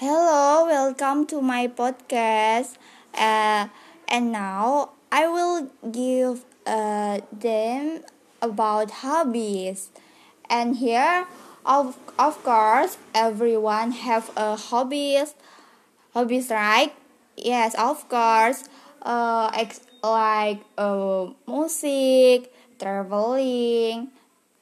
Hello, 0.00 0.64
welcome 0.66 1.26
to 1.26 1.40
my 1.42 1.68
podcast. 1.68 2.76
Uh, 3.14 3.68
and 4.08 4.32
now 4.32 4.90
I 5.12 5.28
will 5.28 5.70
give 5.92 6.44
uh, 6.66 7.20
them 7.30 8.00
about 8.40 8.90
hobbies. 9.04 9.90
And 10.48 10.76
here, 10.76 11.26
of, 11.66 11.98
of 12.18 12.42
course, 12.42 12.96
everyone 13.14 13.92
have 13.92 14.30
a 14.36 14.56
hobbies. 14.56 15.34
Hobbies, 16.14 16.50
right? 16.50 16.92
Yes, 17.36 17.74
of 17.76 18.08
course. 18.08 18.64
Uh, 19.02 19.50
ex- 19.54 19.80
like 20.02 20.60
uh, 20.78 21.28
music, 21.46 22.52
traveling, 22.78 24.08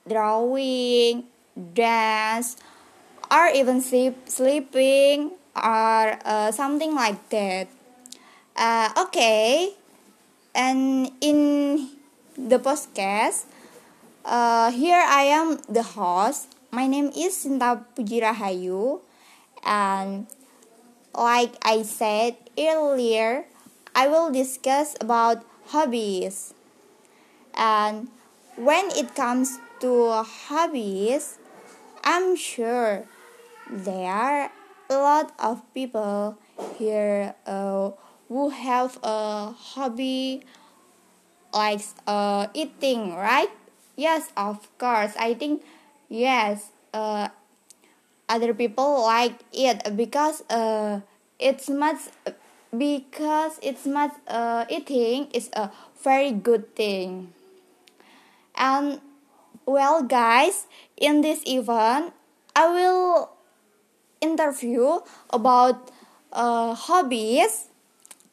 drawing, 0.08 1.24
dance 1.74 2.56
or 3.30 3.48
even 3.48 3.80
sleep, 3.80 4.28
sleeping 4.28 5.32
or 5.56 6.18
uh, 6.24 6.50
something 6.52 6.94
like 6.94 7.18
that. 7.30 7.68
Uh, 8.56 8.90
okay, 9.06 9.74
and 10.54 11.10
in 11.20 11.90
the 12.36 12.58
podcast, 12.58 13.46
uh, 14.24 14.70
here 14.70 15.02
I 15.06 15.22
am 15.30 15.60
the 15.68 15.82
host. 15.82 16.54
My 16.70 16.86
name 16.86 17.10
is 17.16 17.34
Sinta 17.36 17.84
Pujirahayu, 17.96 19.00
and 19.64 20.26
like 21.14 21.54
I 21.64 21.82
said 21.82 22.36
earlier, 22.58 23.46
I 23.94 24.08
will 24.08 24.30
discuss 24.30 24.96
about 25.00 25.44
hobbies. 25.68 26.54
And 27.54 28.08
when 28.56 28.90
it 28.96 29.14
comes 29.14 29.58
to 29.80 30.22
hobbies, 30.22 31.38
I'm 32.04 32.36
sure 32.36 33.06
there 33.70 34.10
are 34.10 34.50
a 34.90 34.96
lot 34.96 35.32
of 35.38 35.62
people 35.74 36.36
here 36.76 37.34
uh, 37.46 37.90
who 38.28 38.50
have 38.50 38.98
a 39.02 39.52
hobby 39.52 40.42
like 41.52 41.80
uh, 42.06 42.46
eating, 42.54 43.14
right? 43.14 43.50
Yes, 43.96 44.30
of 44.36 44.66
course. 44.78 45.12
I 45.18 45.34
think 45.34 45.62
yes. 46.08 46.70
Uh, 46.92 47.28
other 48.28 48.52
people 48.54 49.02
like 49.04 49.34
it 49.52 49.96
because 49.96 50.42
uh, 50.50 51.00
it's 51.38 51.68
much 51.68 51.98
because 52.76 53.58
it's 53.62 53.86
much 53.86 54.12
uh, 54.28 54.64
eating 54.68 55.28
is 55.32 55.48
a 55.54 55.70
very 56.02 56.32
good 56.32 56.74
thing. 56.76 57.32
And 58.56 59.00
well, 59.66 60.02
guys, 60.02 60.66
in 60.96 61.20
this 61.20 61.42
event, 61.46 62.12
I 62.56 62.68
will 62.68 63.30
interview 64.20 65.00
about 65.30 65.90
uh, 66.32 66.74
hobbies 66.74 67.68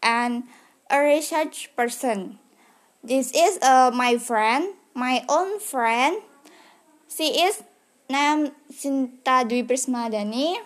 and 0.02 0.44
a 0.90 1.00
research 1.00 1.70
person. 1.76 2.40
This 3.04 3.32
is 3.34 3.60
uh, 3.62 3.92
my 3.94 4.18
friend, 4.18 4.74
my 4.94 5.24
own 5.30 5.60
friend. 5.60 6.22
She 7.10 7.42
is 7.42 7.64
named 8.10 8.52
Sinta 8.72 9.46
Dwi 9.46 9.66
Prismadani 9.66 10.58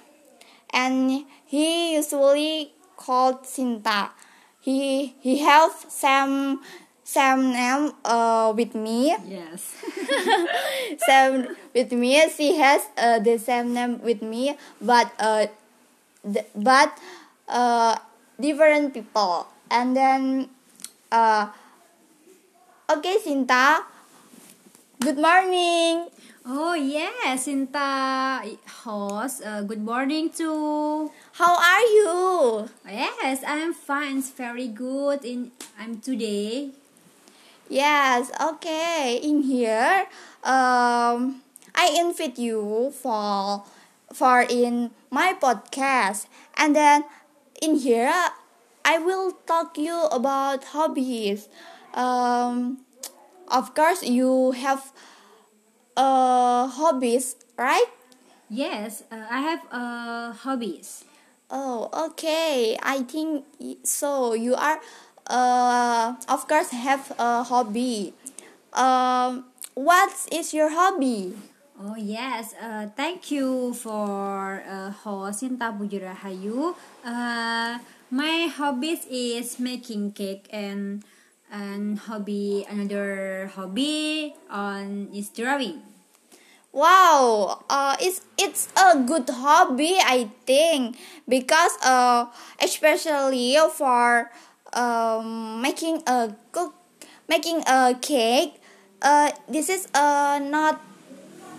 and 0.71 1.25
he 1.45 1.95
usually 1.95 2.73
called 2.97 3.43
Sinta. 3.43 4.11
He 4.59 5.15
he 5.19 5.39
have 5.39 5.71
some 5.87 6.61
same 7.09 7.49
name 7.57 7.89
uh, 8.05 8.53
with 8.55 8.75
me. 8.77 9.17
Yes. 9.25 9.73
same 11.09 11.57
with 11.73 11.89
me. 11.91 12.21
She 12.29 12.53
has 12.61 12.85
uh, 12.97 13.17
the 13.17 13.37
same 13.41 13.73
name 13.73 13.97
with 14.05 14.21
me, 14.21 14.53
but 14.77 15.09
uh, 15.17 15.47
th- 16.21 16.45
but 16.53 16.93
uh, 17.49 17.97
different 18.39 18.93
people. 18.93 19.47
And 19.71 19.97
then, 19.97 20.49
uh, 21.11 21.49
okay, 22.93 23.17
Sinta. 23.25 23.81
Good 25.01 25.17
morning. 25.17 26.11
oh 26.45 26.73
yes, 26.75 27.47
Sinta 27.47 28.43
host. 28.85 29.41
Uh, 29.45 29.61
good 29.63 29.81
morning 29.81 30.29
too. 30.29 31.09
How 31.33 31.53
are 31.57 31.85
you? 31.89 32.69
Yes, 32.85 33.41
I'm 33.47 33.73
fine. 33.73 34.19
It's 34.19 34.29
very 34.29 34.67
good. 34.67 35.23
In 35.25 35.51
I'm 35.79 36.01
today. 36.03 36.78
Yes, 37.69 38.31
okay. 38.41 39.19
In 39.21 39.43
here, 39.43 40.07
um, 40.43 41.41
I 41.75 41.93
invite 42.01 42.39
you 42.39 42.91
for 42.97 43.63
for 44.13 44.41
in 44.41 44.89
my 45.11 45.37
podcast, 45.37 46.25
and 46.57 46.75
then 46.75 47.05
in 47.61 47.75
here, 47.77 48.11
I 48.83 48.97
will 48.97 49.33
talk 49.45 49.77
you 49.77 50.09
about 50.09 50.63
hobbies. 50.73 51.47
Um, 51.93 52.81
of 53.47 53.75
course, 53.75 54.03
you 54.03 54.51
have 54.53 54.93
uh 55.97 56.67
hobbies, 56.67 57.35
right? 57.57 57.85
Yes, 58.49 59.03
uh, 59.11 59.25
I 59.29 59.41
have 59.41 59.61
uh, 59.71 60.33
hobbies. 60.33 61.05
Oh, 61.51 61.89
okay. 62.11 62.77
I 62.83 63.03
think 63.03 63.45
so. 63.83 64.33
You 64.33 64.55
are, 64.55 64.79
uh, 65.29 66.15
of 66.27 66.47
course, 66.47 66.71
have 66.71 67.11
a 67.17 67.43
hobby. 67.43 68.13
Um, 68.73 69.45
what 69.73 70.11
is 70.31 70.53
your 70.53 70.69
hobby? 70.69 71.33
Oh 71.79 71.95
yes, 71.95 72.53
uh, 72.59 72.91
thank 72.97 73.31
you 73.31 73.73
for 73.73 74.59
uh, 74.67 74.91
host 74.91 75.39
Sinta 75.41 75.71
Pujirahayu. 75.71 76.75
Uh, 77.05 77.79
my 78.11 78.51
hobbies 78.51 79.07
is 79.07 79.59
making 79.63 80.11
cake 80.11 80.51
and 80.51 81.05
and 81.47 81.97
hobby 82.03 82.67
another 82.67 83.47
hobby 83.55 84.35
on 84.51 85.07
is 85.15 85.29
drawing. 85.31 85.81
Wow, 86.69 87.65
uh, 87.69 87.97
it's 87.97 88.21
it's 88.37 88.69
a 88.77 88.93
good 89.01 89.25
hobby, 89.25 89.97
I 89.97 90.29
think, 90.45 91.01
because 91.27 91.73
uh, 91.81 92.29
especially 92.61 93.57
for 93.73 94.29
um 94.73 95.61
making 95.61 96.03
a 96.07 96.35
cook, 96.51 96.75
making 97.27 97.63
a 97.67 97.95
cake. 98.01 98.61
Uh, 99.01 99.31
this 99.47 99.69
is 99.69 99.87
uh 99.95 100.39
not 100.43 100.81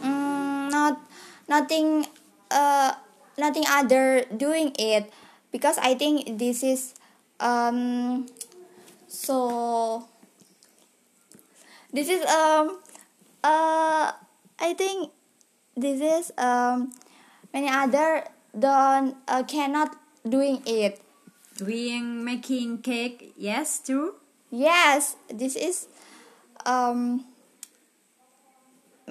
mm, 0.04 0.68
not 0.70 1.00
nothing 1.48 2.06
uh 2.50 2.92
nothing 3.38 3.64
other 3.68 4.24
doing 4.36 4.72
it 4.78 5.12
because 5.52 5.78
I 5.78 5.94
think 5.94 6.38
this 6.38 6.62
is 6.62 6.94
um 7.40 8.26
so 9.08 10.06
this 11.92 12.08
is 12.08 12.22
um 12.28 12.78
uh 13.42 14.12
I 14.60 14.74
think 14.76 15.10
this 15.76 16.00
is 16.00 16.32
um 16.36 16.92
many 17.52 17.68
other 17.68 18.28
don't 18.52 19.16
uh, 19.28 19.42
cannot 19.44 19.96
doing 20.28 20.62
it. 20.66 21.00
Doing 21.60 22.24
making 22.24 22.78
cake, 22.80 23.34
yes, 23.36 23.84
true. 23.84 24.16
Yes, 24.48 25.16
this 25.28 25.56
is 25.60 25.92
um 26.64 27.28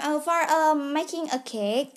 uh, 0.02 0.18
for 0.18 0.34
um 0.50 0.90
making 0.90 1.30
a 1.30 1.38
cake. 1.38 1.94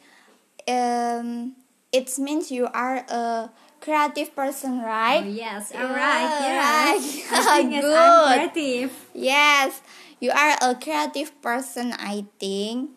Um, 0.69 1.57
it 1.89 2.13
means 2.21 2.53
you 2.53 2.69
are 2.69 3.01
a 3.09 3.49
creative 3.81 4.37
person, 4.37 4.85
Oh, 4.85 4.85
right? 4.85 5.25
yes, 5.25 5.73
Yeah, 5.73 5.89
alright, 5.89 6.37
yes. 6.45 6.61
right. 6.61 7.01
I 7.33 7.41
think 7.57 7.73
yes, 7.73 7.83
Good. 7.89 7.97
I'm 7.97 8.51
creative. 8.53 8.93
Yes, 9.17 9.81
you 10.21 10.31
are 10.37 10.53
a 10.61 10.75
creative 10.77 11.33
person, 11.41 11.97
I 11.97 12.29
think, 12.39 12.93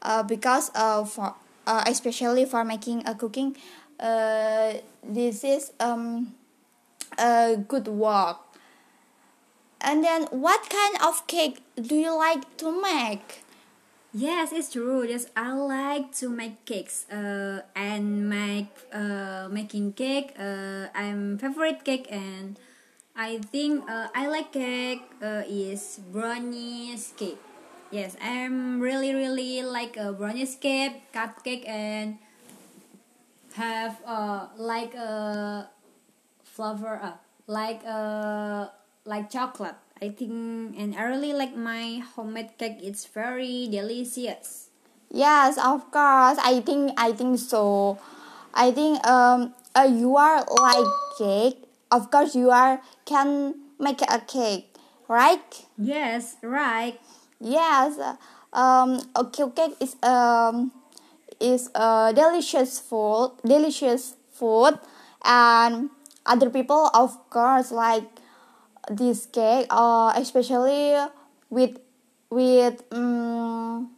uh, 0.00 0.22
because 0.22 0.70
uh, 0.78 1.02
for 1.02 1.34
uh, 1.66 1.82
especially 1.90 2.46
for 2.46 2.62
making 2.64 3.02
a 3.02 3.18
cooking, 3.18 3.56
uh, 3.98 4.78
this 5.02 5.42
is 5.42 5.72
um 5.82 6.38
a 7.18 7.56
good 7.56 7.88
work. 7.88 8.38
And 9.80 10.04
then, 10.04 10.24
what 10.30 10.68
kind 10.68 10.96
of 11.02 11.26
cake 11.26 11.62
do 11.80 11.94
you 11.94 12.14
like 12.14 12.56
to 12.58 12.68
make? 12.70 13.42
Yes, 14.12 14.52
it's 14.52 14.72
true. 14.72 15.06
Yes, 15.06 15.26
I 15.36 15.52
like 15.54 16.12
to 16.18 16.28
make 16.28 16.64
cakes. 16.66 17.06
Uh, 17.10 17.62
and 17.76 18.28
make 18.28 18.68
uh 18.92 19.48
making 19.50 19.94
cake. 19.94 20.34
Uh, 20.38 20.88
I'm 20.94 21.38
favorite 21.38 21.84
cake 21.84 22.08
and 22.10 22.58
I 23.14 23.38
think 23.38 23.88
uh, 23.88 24.08
I 24.14 24.26
like 24.26 24.52
cake. 24.52 25.02
Uh, 25.22 25.42
is 25.46 26.00
brownies 26.10 27.14
cake. 27.16 27.38
Yes, 27.90 28.16
I'm 28.20 28.80
really 28.80 29.14
really 29.14 29.62
like 29.62 29.96
a 29.96 30.12
brownies 30.12 30.56
cake, 30.58 31.12
cupcake, 31.14 31.66
and 31.68 32.18
have 33.54 33.98
uh 34.06 34.46
like 34.56 34.94
a 34.94 35.70
flavor 36.50 36.98
uh 37.02 37.14
like 37.46 37.80
uh 37.86 38.68
like 39.04 39.30
chocolate. 39.30 39.78
I 40.02 40.08
think 40.10 40.74
and 40.76 40.96
I 40.96 41.02
really 41.04 41.32
like 41.32 41.56
my 41.56 42.02
homemade 42.16 42.56
cake. 42.58 42.78
It's 42.82 43.06
very 43.06 43.68
delicious. 43.70 44.68
Yes, 45.10 45.58
of 45.58 45.90
course. 45.90 46.38
I 46.40 46.62
think 46.64 46.92
I 46.96 47.12
think 47.12 47.38
so. 47.38 47.98
I 48.54 48.70
think 48.72 48.98
um 49.06 49.54
uh, 49.74 49.86
you 49.86 50.16
are 50.16 50.44
like 50.46 50.90
cake, 51.18 51.58
of 51.90 52.10
course 52.10 52.34
you 52.34 52.50
are 52.50 52.80
can 53.04 53.54
make 53.78 54.02
a 54.02 54.20
cake, 54.20 54.74
right? 55.08 55.42
Yes, 55.78 56.36
right. 56.42 56.98
Yes. 57.40 57.98
Um, 58.52 58.98
a 59.14 59.24
cake 59.30 59.58
is 59.80 59.96
um 60.02 60.72
is 61.40 61.70
a 61.74 62.12
delicious 62.14 62.78
food, 62.78 63.32
delicious 63.44 64.16
food, 64.32 64.78
and 65.24 65.90
other 66.26 66.50
people 66.50 66.90
of 66.94 67.16
course 67.30 67.70
like 67.72 68.04
this 68.90 69.26
cake, 69.26 69.66
uh, 69.70 70.12
especially 70.16 70.96
with 71.50 71.78
with 72.30 72.82
um, 72.92 73.90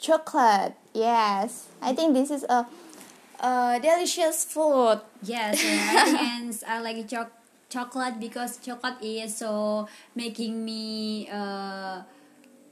chocolate. 0.00 0.74
Yes, 0.94 1.68
I 1.82 1.92
think 1.94 2.14
this 2.14 2.30
is 2.30 2.44
a, 2.48 2.66
a 3.40 3.78
delicious 3.82 4.44
food. 4.44 5.00
Yes, 5.22 5.62
and 5.64 6.54
I 6.68 6.80
like 6.80 7.08
choc 7.08 7.30
chocolate 7.68 8.18
because 8.20 8.58
chocolate 8.58 8.96
is 9.02 9.36
so 9.36 9.86
making 10.16 10.64
me 10.64 11.28
uh 11.30 12.02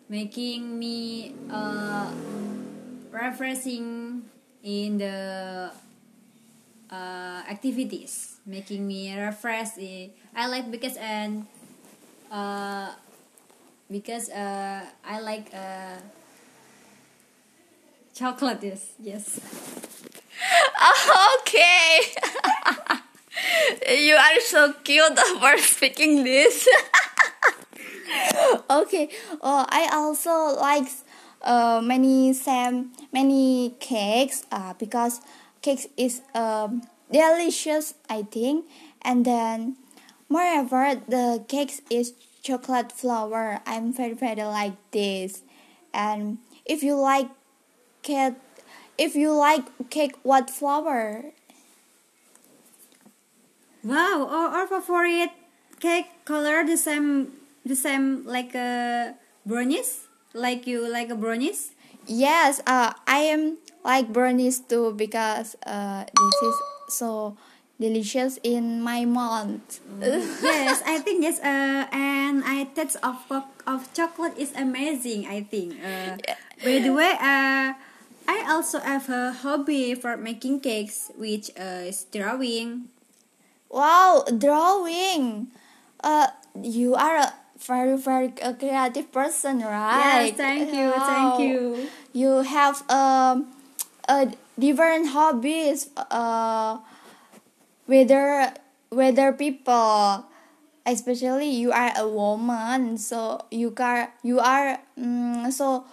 making 0.09 0.79
me 0.79 1.35
uh 1.51 2.11
refreshing 3.13 4.23
in 4.63 4.99
the 4.99 5.71
uh, 6.91 7.43
activities 7.49 8.37
making 8.47 8.87
me 8.87 9.13
refresh 9.19 9.77
i 10.35 10.47
like 10.47 10.71
because 10.71 10.97
and 10.97 11.47
uh, 12.31 12.91
because 13.91 14.31
uh, 14.31 14.85
i 15.05 15.21
like 15.21 15.51
uh, 15.55 15.99
chocolate 18.15 18.65
is 18.65 18.93
yes 19.03 19.41
Okay. 21.41 22.01
you 24.07 24.15
are 24.15 24.41
so 24.41 24.73
cute 24.85 25.19
for 25.41 25.59
speaking 25.59 26.25
this. 26.25 26.69
okay. 28.71 29.09
Oh, 29.41 29.65
I 29.69 29.89
also 29.93 30.59
like 30.61 30.89
uh, 31.43 31.81
many 31.83 32.33
same 32.33 32.93
many 33.13 33.75
cakes 33.81 34.45
uh, 34.53 34.75
because 34.79 35.21
cakes 35.67 35.91
is 35.97 36.23
um, 36.31 36.87
delicious 37.11 37.95
I 38.09 38.23
think. 38.23 38.71
And 39.03 39.27
then 39.27 39.75
moreover 40.31 41.03
the 41.09 41.43
cakes 41.49 41.83
is 41.91 42.15
chocolate 42.43 42.93
flour. 42.95 43.59
I'm 43.67 43.93
very 43.93 44.15
very 44.15 44.47
like 44.47 44.79
this. 44.93 45.43
And 45.91 46.39
if 46.65 46.87
you 46.87 46.95
like 46.95 47.27
cake 48.03 48.39
if 48.97 49.19
you 49.19 49.35
like 49.35 49.67
cake 49.91 50.15
what 50.23 50.49
flour? 50.49 51.35
Wow 53.83 54.27
our, 54.31 54.63
our 54.63 54.67
favorite 54.71 55.35
cake 55.83 56.07
color 56.25 56.63
the 56.63 56.79
same 56.79 57.35
the 57.67 57.75
same 57.75 58.23
like 58.23 58.55
a 58.55 59.19
brownies? 59.43 60.07
Like 60.31 60.67
you 60.71 60.87
like 60.87 61.11
a 61.11 61.19
brownies 61.19 61.75
yes 62.07 62.61
uh, 62.67 62.93
I 63.07 63.31
am 63.31 63.59
like 63.85 64.13
brownies 64.13 64.61
too 64.61 64.93
because 64.95 65.57
uh, 65.67 66.05
this 66.05 66.37
is 66.43 66.57
so 66.89 67.37
delicious 67.81 68.39
in 68.43 68.81
my 68.83 69.05
mouth. 69.05 69.81
yes, 70.01 70.83
I 70.87 70.99
think 70.99 71.23
yes. 71.23 71.39
Uh, 71.41 71.87
and 71.93 72.43
I 72.45 72.65
taste 72.75 72.97
of 73.03 73.21
of 73.67 73.93
chocolate 73.93 74.37
is 74.39 74.53
amazing. 74.57 75.27
I 75.27 75.43
think. 75.45 75.77
Uh, 75.79 76.17
by 76.63 76.81
the 76.81 76.91
way, 76.91 77.15
uh, 77.21 77.77
I 78.27 78.39
also 78.49 78.81
have 78.81 79.09
a 79.09 79.33
hobby 79.33 79.95
for 79.95 80.17
making 80.17 80.61
cakes, 80.61 81.13
which 81.17 81.51
uh, 81.59 81.87
is 81.87 82.05
drawing. 82.11 82.89
Wow, 83.71 84.25
drawing. 84.27 85.49
Uh, 86.03 86.29
you 86.63 86.95
are 86.95 87.17
a 87.17 87.35
very 87.59 87.97
very 87.97 88.33
a 88.43 88.55
creative 88.55 89.13
person, 89.13 89.61
right? 89.61 90.27
Yes, 90.29 90.37
thank 90.37 90.73
you, 90.73 90.93
thank 90.93 91.39
you. 91.41 91.89
You 92.13 92.43
have 92.43 92.89
um, 92.91 93.49
a 94.09 94.33
different 94.59 95.09
hobbies. 95.09 95.91
Uh, 95.97 96.79
whether 97.87 98.53
whether 98.91 99.33
people 99.33 100.25
especially 100.85 101.51
you 101.51 101.73
are 101.73 101.93
a 101.97 102.07
woman 102.07 102.99
so 102.99 103.41
you 103.51 103.73
are 103.79 104.13
you 104.23 104.39
are 104.39 104.79
um, 104.99 105.51
so 105.51 105.85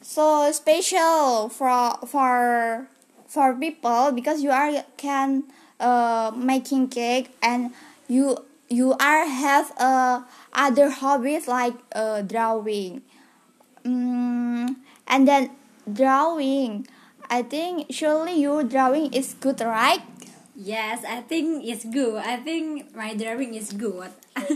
so 0.00 0.50
special 0.52 1.48
for 1.48 1.96
for 2.06 2.88
for 3.26 3.54
people 3.54 4.12
because 4.12 4.42
you 4.42 4.50
are 4.50 4.84
can 4.96 5.44
uh, 5.80 6.32
making 6.34 6.88
cake 6.88 7.30
and 7.42 7.72
you 8.08 8.36
you 8.72 8.96
are 8.96 9.28
have 9.28 9.72
uh, 9.76 10.22
other 10.52 10.88
hobbies 10.90 11.46
like 11.46 11.76
uh, 11.94 12.22
drawing 12.22 13.02
um, 13.84 14.80
and 15.06 15.28
then 15.28 15.50
drawing 15.92 16.86
i 17.28 17.42
think 17.42 17.86
surely 17.92 18.40
your 18.40 18.64
drawing 18.64 19.12
is 19.12 19.34
good 19.40 19.60
right 19.60 20.02
Yes, 20.54 21.02
I 21.02 21.24
think 21.24 21.64
it's 21.64 21.84
good. 21.84 22.20
I 22.22 22.36
think 22.36 22.94
my 22.94 23.16
drawing 23.16 23.54
is 23.56 23.72
good. 23.72 24.12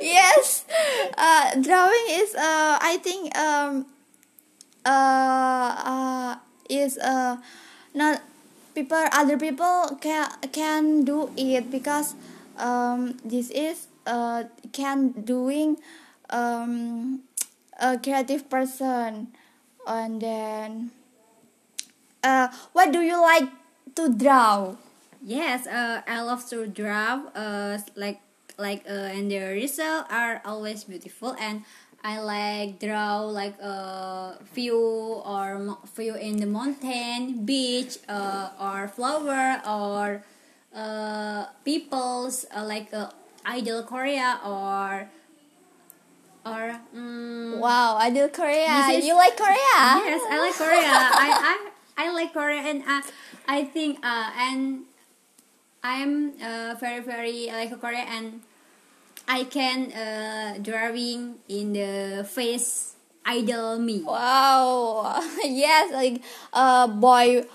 yes, 0.00 0.68
uh, 1.16 1.56
drawing 1.56 2.06
is 2.20 2.30
uh, 2.36 2.76
I 2.78 3.00
think 3.02 3.32
um, 3.34 3.86
uh, 4.84 5.72
uh, 5.82 6.32
is 6.68 6.98
uh, 6.98 7.42
not 7.94 8.22
people 8.76 9.02
other 9.10 9.40
people 9.40 9.98
can 10.00 10.28
can 10.52 11.02
do 11.02 11.32
it 11.36 11.70
because 11.74 12.14
um, 12.58 13.18
this 13.24 13.50
is 13.50 13.88
uh, 14.06 14.44
can 14.72 15.10
doing 15.12 15.76
um, 16.30 17.20
a 17.80 17.98
creative 17.98 18.48
person 18.48 19.28
and 19.86 20.20
then 20.20 20.90
uh, 22.22 22.48
what 22.72 22.92
do 22.92 23.00
you 23.00 23.20
like 23.20 23.48
to 23.94 24.12
draw 24.12 24.74
Yes, 25.26 25.66
uh, 25.66 26.02
I 26.06 26.22
love 26.22 26.46
to 26.50 26.68
draw. 26.70 27.26
Uh, 27.34 27.78
like 27.96 28.20
like 28.58 28.86
uh, 28.86 29.10
and 29.10 29.26
the 29.26 29.58
result 29.58 30.06
are 30.06 30.40
always 30.46 30.84
beautiful, 30.84 31.34
and 31.34 31.66
I 32.04 32.22
like 32.22 32.78
draw 32.78 33.26
like 33.26 33.58
a 33.58 34.38
uh, 34.38 34.44
view 34.54 34.78
or 35.26 35.58
view 35.98 36.14
in 36.14 36.38
the 36.38 36.46
mountain, 36.46 37.44
beach, 37.44 37.98
uh, 38.08 38.54
or 38.54 38.86
flower 38.86 39.58
or 39.66 40.22
uh, 40.76 41.48
people's 41.64 42.44
uh, 42.54 42.62
like 42.62 42.92
uh, 42.92 43.08
idol 43.44 43.82
Korea 43.82 44.38
or 44.44 45.08
or 46.44 46.78
um, 46.94 47.58
wow 47.58 47.96
idol 47.96 48.28
Korea. 48.28 48.92
Is, 48.92 49.08
you 49.08 49.16
like 49.16 49.36
Korea? 49.36 50.04
Yes, 50.04 50.20
I 50.28 50.36
like 50.38 50.54
Korea. 50.54 50.94
I, 51.24 51.28
I 51.96 52.04
I 52.06 52.12
like 52.12 52.32
Korea 52.36 52.60
and 52.60 52.84
uh, 52.84 53.02
I 53.48 53.64
think 53.64 53.98
uh, 54.04 54.30
and 54.36 54.84
I'm 55.82 56.34
uh, 56.42 56.76
very 56.78 57.00
very 57.00 57.46
like 57.48 57.72
Korea, 57.80 58.04
and 58.04 58.42
I 59.26 59.44
can 59.48 59.90
uh, 59.94 60.58
drawing 60.60 61.40
in 61.48 61.72
the 61.72 62.26
face 62.28 62.94
idol 63.24 63.78
me. 63.78 64.02
Wow! 64.02 65.18
yes, 65.42 65.90
like 65.94 66.22
uh, 66.52 66.86
boy, 66.86 67.46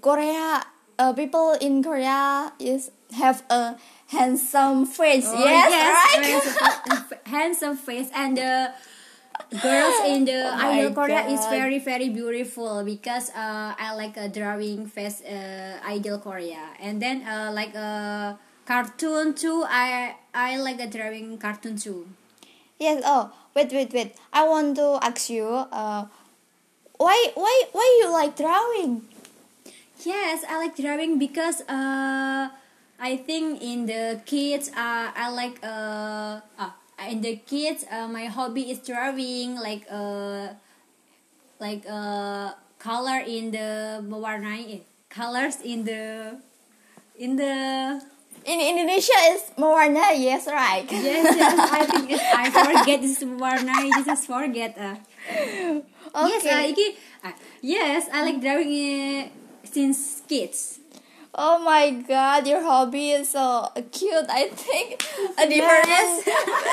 Korea. 0.00 0.77
Uh, 0.98 1.12
people 1.12 1.54
in 1.60 1.82
Korea 1.82 2.52
is 2.58 2.90
have 3.14 3.42
a 3.50 3.76
handsome 4.08 4.84
face. 4.84 5.26
Oh, 5.30 5.38
yes, 5.38 5.70
yes, 5.70 6.60
right. 6.60 7.18
handsome 7.26 7.76
face 7.76 8.10
and 8.14 8.36
the 8.36 8.72
girls 9.62 9.94
in 10.10 10.24
the 10.26 10.42
oh 10.52 10.58
idol 10.58 10.92
Korea 10.92 11.22
God. 11.22 11.32
is 11.32 11.46
very 11.46 11.78
very 11.78 12.08
beautiful 12.10 12.82
because 12.84 13.30
uh, 13.30 13.78
I 13.78 13.94
like 13.94 14.16
a 14.16 14.28
drawing 14.28 14.86
face 14.86 15.22
uh, 15.22 15.78
idol 15.86 16.18
Korea 16.18 16.74
and 16.82 17.00
then 17.00 17.22
uh, 17.22 17.52
like 17.54 17.74
a 17.74 18.36
cartoon 18.66 19.34
too 19.34 19.64
I 19.68 20.16
I 20.34 20.58
like 20.58 20.80
a 20.80 20.90
drawing 20.90 21.38
cartoon 21.38 21.78
too. 21.78 22.08
Yes. 22.78 23.02
Oh, 23.04 23.32
wait, 23.54 23.72
wait, 23.72 23.92
wait. 23.92 24.14
I 24.32 24.46
want 24.46 24.76
to 24.76 24.98
ask 25.02 25.30
you. 25.30 25.46
Uh, 25.46 26.06
why, 26.98 27.30
why, 27.34 27.62
why 27.72 27.98
you 28.02 28.12
like 28.12 28.36
drawing? 28.36 29.02
Yes, 30.04 30.44
I 30.48 30.58
like 30.58 30.76
drawing 30.76 31.18
because 31.18 31.62
uh, 31.66 32.48
I 32.98 33.16
think 33.16 33.62
in 33.62 33.86
the 33.86 34.22
kids 34.26 34.70
uh, 34.70 35.10
I 35.10 35.30
like 35.30 35.58
uh, 35.62 36.38
uh 36.58 36.70
in 37.10 37.20
the 37.22 37.36
kids 37.42 37.84
uh, 37.90 38.06
my 38.06 38.26
hobby 38.26 38.70
is 38.70 38.78
drawing 38.82 39.54
like 39.58 39.86
uh 39.90 40.54
like 41.58 41.82
uh 41.86 42.54
color 42.78 43.22
in 43.26 43.50
the 43.50 44.02
mewarnai 44.02 44.82
colors 45.10 45.62
in 45.62 45.82
the 45.82 46.34
in 47.18 47.34
the 47.34 47.98
in 48.46 48.58
Indonesia 48.58 49.18
is 49.34 49.50
mewarna 49.58 50.14
yes 50.14 50.46
right 50.46 50.86
yes 50.90 51.26
yes 51.38 51.58
I 51.58 51.82
think 51.86 52.06
it's, 52.10 52.22
I 52.22 52.46
forget 52.50 53.02
this 53.02 53.22
mewarna 53.22 53.74
this 53.98 54.06
is 54.06 54.26
forget 54.26 54.78
uh. 54.78 54.94
okay. 56.14 56.30
yes 56.30 56.42
uh, 56.46 56.64
iki, 56.70 56.86
uh, 57.22 57.34
yes 57.62 58.06
I 58.14 58.22
like 58.26 58.38
drawing 58.38 58.70
uh, 58.74 59.47
since 59.72 60.22
kids 60.28 60.80
Oh 61.38 61.60
my 61.62 61.90
god, 61.92 62.46
your 62.48 62.62
hobby 62.64 63.12
is 63.12 63.30
so 63.30 63.68
cute. 63.92 64.26
I 64.28 64.48
think 64.50 65.04
a 65.38 65.46
different 65.52 65.86
Yes. 65.86 66.24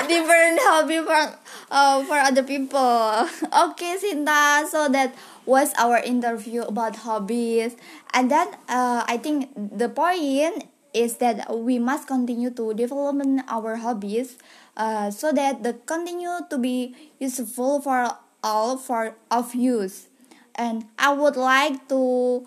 different 0.08 0.58
hobby 0.66 0.98
for 1.06 1.22
uh, 1.70 2.02
for 2.08 2.18
other 2.18 2.42
people. 2.42 3.28
Okay, 3.70 3.94
Sinta. 4.02 4.66
So 4.66 4.90
that 4.90 5.14
was 5.46 5.70
our 5.78 6.00
interview 6.02 6.64
about 6.66 7.06
hobbies, 7.06 7.75
and 8.14 8.32
then 8.32 8.48
uh, 8.68 9.06
I 9.06 9.18
think 9.22 9.54
the 9.56 9.90
point 9.90 10.66
is 10.96 11.18
that 11.22 11.46
we 11.54 11.78
must 11.78 12.08
continue 12.08 12.50
to 12.56 12.74
develop 12.74 13.22
our 13.52 13.75
hobbies, 13.78 14.38
uh, 14.78 15.12
so 15.12 15.32
that 15.32 15.62
they 15.64 15.75
continue 15.86 16.42
to 16.50 16.58
be 16.58 16.96
useful 17.20 17.82
for 17.82 18.10
all 18.44 18.78
for 18.78 19.16
of 19.30 19.54
use. 19.54 20.08
And 20.56 20.86
I 20.98 21.12
would 21.12 21.36
like 21.36 21.88
to 21.90 22.46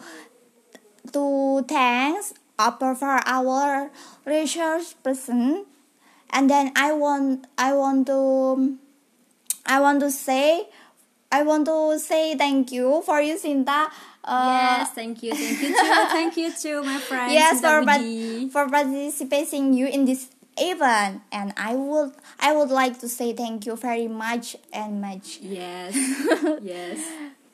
to 1.12 1.64
thanks 1.68 2.34
upper 2.58 2.94
for 2.94 3.20
our 3.24 3.90
research 4.24 5.00
person. 5.02 5.64
And 6.30 6.50
then 6.50 6.72
i 6.76 6.92
want 6.92 7.46
i 7.56 7.72
want 7.72 8.06
to 8.06 8.76
i 9.64 9.80
want 9.80 10.00
to 10.00 10.10
say 10.10 10.68
i 11.32 11.42
want 11.42 11.64
to 11.66 11.98
say 11.98 12.36
thank 12.36 12.70
you 12.70 13.02
for 13.04 13.20
you 13.20 13.38
Sinta 13.38 13.88
uh, 14.28 14.84
yes, 14.84 14.92
thank 14.92 15.22
you, 15.22 15.32
thank 15.32 15.62
you 15.62 15.68
too, 15.68 15.74
thank 16.12 16.36
you 16.36 16.52
too, 16.52 16.82
my 16.82 16.98
friend 16.98 17.32
yes 17.32 17.62
for, 17.62 17.80
for 18.52 18.70
participating 18.70 19.72
you 19.72 19.86
in 19.86 20.04
this 20.04 20.28
event. 20.58 21.22
And 21.32 21.54
i 21.56 21.74
would 21.74 22.12
i 22.38 22.54
would 22.54 22.68
like 22.68 22.98
to 23.00 23.08
say 23.08 23.32
thank 23.32 23.64
you 23.64 23.76
very 23.76 24.08
much 24.08 24.56
and 24.72 25.00
much. 25.00 25.38
Yes, 25.40 25.96
yes. 26.62 27.00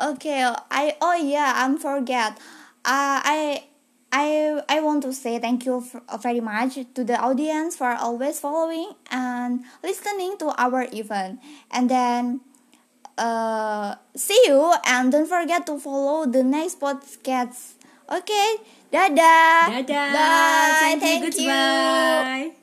Okay, 0.01 0.43
I 0.71 0.97
oh 1.01 1.15
yeah, 1.15 1.53
I'm 1.57 1.79
forget. 1.79 2.39
Uh, 2.85 3.19
I 3.25 3.65
I 4.13 4.61
I 4.69 4.81
want 4.81 5.03
to 5.05 5.13
say 5.13 5.39
thank 5.41 5.65
you 5.65 5.81
f- 5.83 6.21
very 6.23 6.41
much 6.41 6.79
to 6.95 7.03
the 7.05 7.17
audience 7.19 7.77
for 7.77 7.91
always 7.97 8.39
following 8.41 8.93
and 9.11 9.65
listening 9.83 10.37
to 10.39 10.53
our 10.61 10.87
event. 10.93 11.41
And 11.73 11.89
then 11.91 12.41
uh 13.19 13.95
see 14.15 14.39
you 14.47 14.75
and 14.87 15.13
don't 15.13 15.29
forget 15.29 15.67
to 15.67 15.79
follow 15.79 16.27
the 16.27 16.43
next 16.43 16.79
podcast. 16.81 17.79
Okay, 18.07 18.49
dadah. 18.93 19.83
Dadah. 19.83 20.09
Bye. 20.13 20.99
Thank 21.01 21.03
you. 21.03 21.09
Thank 21.09 21.39
you. 21.41 21.49
Goodbye. 21.51 22.55